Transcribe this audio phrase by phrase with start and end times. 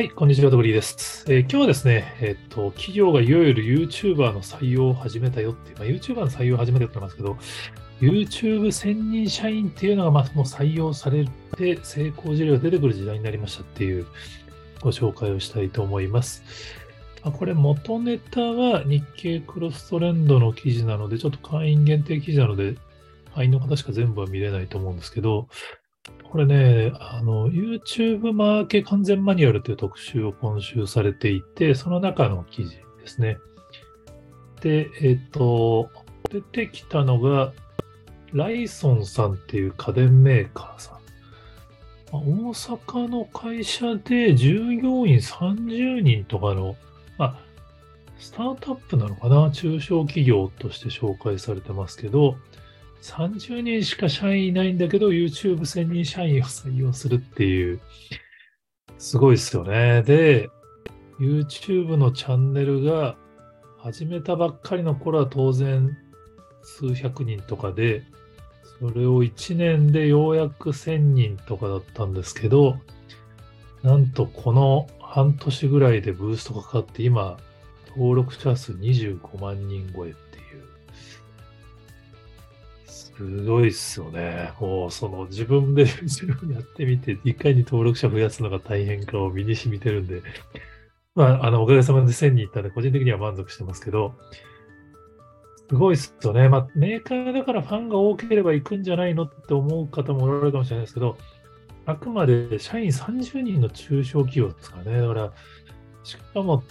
[0.00, 1.26] はい、こんにちは、ドブリーです。
[1.28, 7.36] えー今日はですね、えっと、企業がいわゆる YouTuber の採用を始めたよっていう、まあ、YouTuber の採用を始めたよって言ってますけど、
[8.00, 14.06] YouTube 専任社員っていうのがまあもう採用されて成功事例が出てくる時代になりましたっていう
[14.80, 16.44] ご紹介をしたいと思います。
[17.20, 22.76] あこれ元ネタは日経クロストレンドの記事なので、ちょっと会員限定記事なので、
[23.34, 25.48] 会員の方しか全部は見れないと思うんですけど、
[26.30, 33.38] これね、あの、YouTube マーケ完全マニュアルという特集を今週されていて、その中の記事ですね。
[34.60, 35.90] で、えっと、
[36.30, 37.52] 出てきたのが、
[38.32, 41.00] ライソンさんっていう家電メーカーさん。
[42.12, 42.20] 大
[42.52, 46.76] 阪の会社で従業員30人とかの、
[47.18, 47.40] まあ、
[48.18, 49.50] スタートアップなのかな？
[49.50, 52.36] 中小企業として紹介されてますけど、
[53.02, 57.80] 30人しか社員いないんだけど、YouTube 専任社員を採用するっていう、
[58.98, 60.02] すごいですよね。
[60.02, 60.50] で、
[61.18, 63.16] YouTube のチャンネルが
[63.78, 65.96] 始めたばっかりの頃は当然
[66.62, 68.04] 数百人とかで、
[68.78, 72.78] それを1年でようやく1000人とかだったんですけど、
[73.82, 77.38] なんとこの半年ぐらいでブーストがかかって今、
[77.88, 80.14] 登録者数25万人超え。
[83.20, 84.54] すごいっすよね。
[84.58, 90.22] もうその自分で 自分やってみて、いかに登録者増やすのが大変かを身に染みてるんで、
[91.14, 94.14] まあ、あの、おかげさまで1000人いったんで、個人的には満足してますけど、
[95.68, 96.48] すごいっすよね。
[96.48, 101.18] まあ、メーカーだからファンが多ければ行くんじゃないのって思う方もおられるかもしれないですけど、
[101.84, 104.98] あくまで社員30人の中小企業ですかね。
[104.98, 105.32] だから、
[106.04, 106.64] しかも、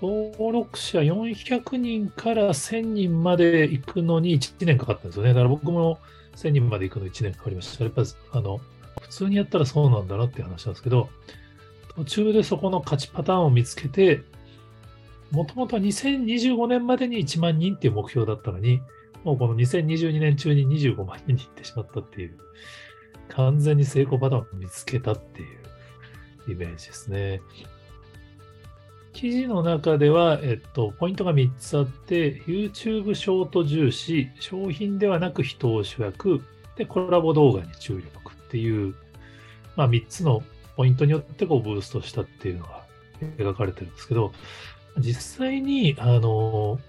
[0.00, 5.30] 登録者400人から1000人まで行くのに1年かかったんですよね。
[5.30, 5.98] だから僕も
[6.36, 7.84] 1000人まで行くの1年かかりました。
[7.84, 8.60] やっぱ、あの、
[9.00, 11.08] 普通にやったらそうなんだなって話なんですけど、
[11.96, 14.22] 途中でそこの勝ちパターンを見つけて、
[15.30, 18.80] もともとは2025年までに1万人っていう目標だったのに、
[19.22, 22.38] もうこの2022年中に25万人に行ってしまったっていう、
[23.28, 25.44] 完全に成功パターンを見つけたってい
[26.48, 27.40] うイメージですね。
[29.14, 36.42] 記事の中では、えっと、ポイントが3つあって、YouTube ショート重視、商品ではなく人を主役、
[36.76, 38.94] で、コラボ動画に注力っていう、
[39.76, 40.42] まあ3つの
[40.76, 42.84] ポイントによってこうブーストしたっていうのが
[43.38, 44.32] 描かれてるんですけど、
[44.98, 46.80] 実際に、あの、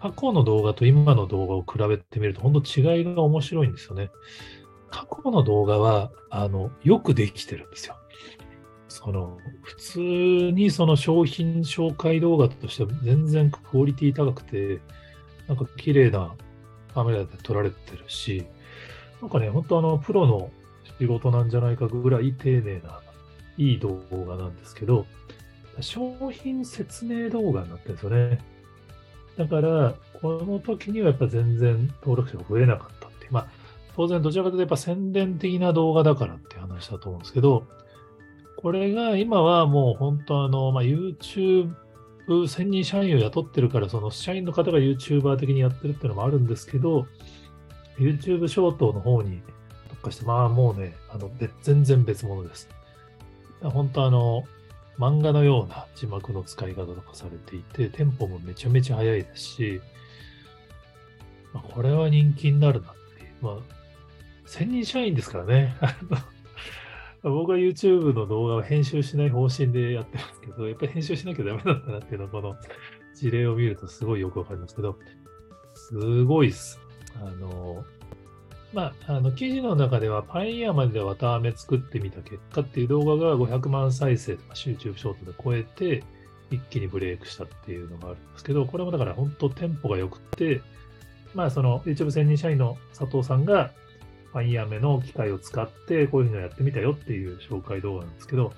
[0.00, 4.10] 過去の動画と今の動画を比べてみると、本当違いが面白いんですよね。
[4.90, 7.96] 過去の動画は、あの、よくできてるんですよ。
[8.88, 14.80] その、普通にその商品紹介動画としては全然クオリティ高くて、
[15.46, 16.34] なんか綺麗な
[16.94, 18.44] カメラで撮られてるし、
[19.20, 20.50] なんかね、本当あの、プロの
[20.98, 23.00] 仕事なんじゃないかぐらい丁寧な、
[23.56, 25.06] いい動画なんですけど、
[25.80, 28.40] 商品説明動画になってるんですよね。
[29.36, 33.32] だから、この時にはやっぱ全然登録者が増えなかったっていう。
[33.32, 33.48] まあ、
[33.94, 37.66] 当然どちらかというとやっぱ宣伝的な動画だからっていう話だと思うんですけど、
[38.60, 41.70] これが今はもう本当あの、まあ、YouTube
[42.48, 47.06] 専任社員を雇ってるから、その社員の方が YouTuber 的にやってるっていうのもあるんですけど、
[47.98, 49.42] YouTube ショートの方に
[49.88, 51.30] 特化して、まあもうね、あの
[51.62, 52.68] 全然別物です。
[53.62, 54.42] 本当あの、
[54.98, 59.80] 漫画のような字幕の使い方とかされていて、テンポもめちゃめちゃ速いですし、
[61.54, 63.28] まあ、これは人気になるなっていう。
[63.40, 63.56] まあ、
[64.46, 65.76] 専任社員ですからね。
[67.30, 72.56] 僕は YouTube の動画を編集しない方針でやってますけど、やっぱり編集しなきゃダメなんだなっていうのは、この
[73.14, 74.96] 事例を見るとすごいよくわかりますけど、
[75.74, 76.80] すごいっす。
[77.16, 77.84] あの、
[78.72, 86.04] まあ、あの記事の中では、パインヤまでで綿あめ作ってみた結果っていう動画が500万再生とか YouTube ショートで超えて、
[86.50, 90.60] 一気にブレイクしたっていうのがあるんですけど、これもだから本当テンポが良くて、
[91.34, 93.70] まあその YouTube 専任社員の佐藤さんが
[94.32, 98.52] パインヤーメの機械を使ってこういうのやってみたよっていう紹介動画なんですけど、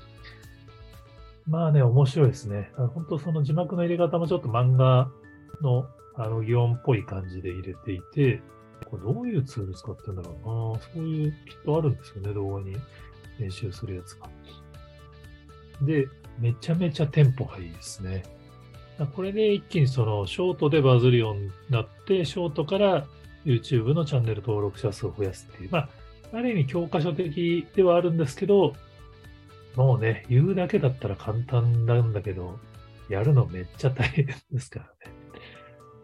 [1.46, 2.70] まあね、面白いですね。
[2.76, 5.11] 本当その字幕の入れ方もちょっと漫画
[5.62, 5.87] の
[6.17, 8.43] あの擬音っぽい感じで入れていて、
[8.90, 10.34] これどういうツール使ってんだろう
[10.76, 10.81] な。
[10.94, 12.76] そういうきっとあるんですよね、動画に
[13.38, 14.28] 編集するやつが。
[15.82, 16.08] で、
[16.38, 18.23] めちゃめちゃテンポがいいですね。
[19.14, 23.06] これで一気にそのショートでバズるようになって、ショートから
[23.44, 25.70] YouTube のチャンネル登録者数を増やすっていう。
[25.70, 25.88] まあ、
[26.32, 28.75] ある意味教科書的ではあるんですけど、
[29.76, 32.58] もうね、言うだけだったら簡単なんだけど、
[33.08, 34.92] やるのめっちゃ大変ですからね。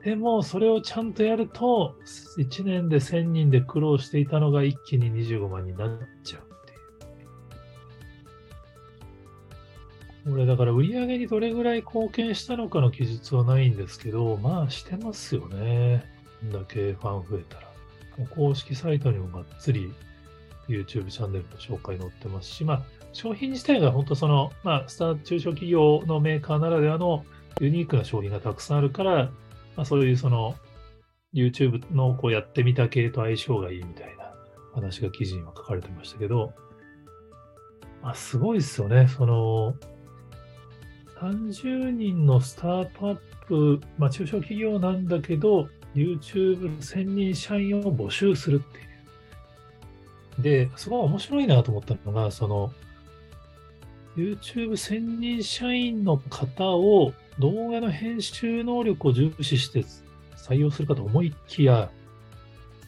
[0.04, 1.96] でも、それをちゃんとやると、
[2.38, 6.72] 1年で1000人で苦労していたのが一気に25万になっちゃうって
[10.28, 10.34] いう。
[10.34, 16.15] これだから売り上げにどれぐらい貢献したのかの記述はないんですけど、まあしてますよね。
[16.40, 17.66] こんだけファン増えたら。
[18.34, 19.92] 公式サイトにもがっつり
[20.68, 27.24] YouTube チャンネルの紹介載ってますし、まあ商品自体が本当その、まあスター中小企業のメーカーならではの
[27.60, 29.30] ユニークな商品がたくさんあるから、
[29.76, 30.56] まあそういうその
[31.34, 34.32] YouTube のこうやってみた系と相性がいいみたいな
[34.74, 36.54] 話が記事には書かれてましたけど、
[38.02, 39.08] まあ、すごいですよね。
[39.08, 39.74] その、
[41.20, 50.42] 30人のスタートアップ、まあ、中小企業なんだけど、YouTube 1000人社員を募集するっていう。
[50.42, 52.72] で、すごい面白いなと思ったのが、その、
[54.16, 59.84] YouTube 1000人社員の方を動画の編集能力を重視して
[60.36, 61.90] 採用するかと思いきや、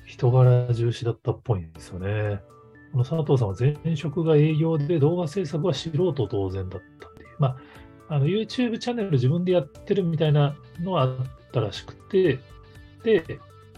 [0.07, 2.41] 人柄重視だったっぽいんですよね。
[2.93, 7.29] この佐藤さんは前職が営業で動画制作は素人当然だったっていう。
[7.39, 7.57] ま
[8.09, 11.17] あ、の YouTube チャンネル自分でやってるみたいなのはあっ
[11.53, 12.41] たらしくて、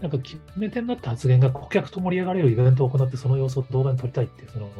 [0.01, 4.73] なんか決め手になった発言が顧客と盛り上がれるイベントを行ってその様子を動画に撮りたいっていう、その、やっ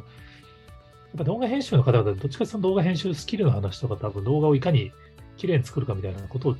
[1.17, 4.91] ぱ動画編集の方々どっちかというと動画編集スキルの話とか多分動画をいかに
[5.38, 6.55] 綺麗に作るかみたいなことを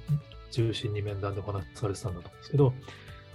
[0.52, 2.74] 中心に面談でお話しされてたんだと思うんですけど、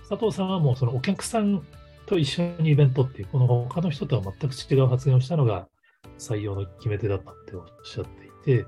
[0.08, 1.64] 佐藤さんはもうそのお客さん
[2.06, 5.66] と一緒にイベントっていう、この他の人とは全く違う発言をしたのが
[6.18, 8.66] 採用の決め手だったっておっしゃっていて、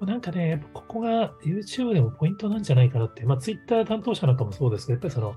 [0.00, 5.36] なんかね、ここが YouTube でもポイントなんじゃないかなって、まあ Twitter 担当者なんかもそうですけど、やっぱりその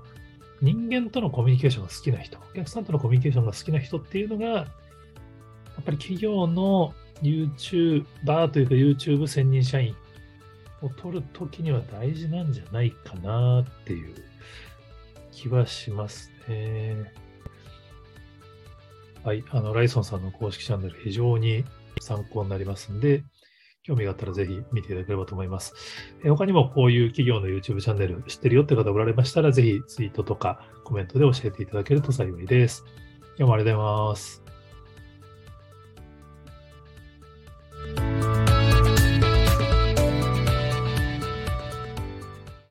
[0.60, 4.64] 人間とのコミュニケーションが好きな人、お客さんとのコミュニケーションが好きな人っていうのが、や
[5.80, 9.94] っぱり企業の YouTuber というか YouTube 専任社員
[10.82, 14.14] を取るときには大事なんじゃないかなっていう
[15.32, 17.12] 気はしますね。
[19.24, 19.44] はい。
[19.50, 21.64] あの、ライソンさんの公式チャンネル非常に
[22.00, 23.22] 参考になりますんで、
[23.88, 25.74] 興味があったらぜひ見ていただければと思います。
[26.22, 32.84] え他にもこういう企業の YouTube チャンネル知ってるよって方おられましたら、ぜひツイートとかコメントで教えていただけると幸いです。
[33.38, 34.47] 今日もありがとうございます。